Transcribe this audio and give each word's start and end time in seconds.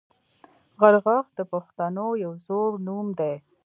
غرغښت 0.79 1.31
د 1.39 1.39
پښتنو 1.51 2.07
یو 2.23 2.31
زوړ 2.45 2.69
نوم 2.87 3.07
دی 3.19 3.35